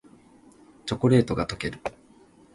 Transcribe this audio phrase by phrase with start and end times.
[0.87, 1.79] チョコレートがとける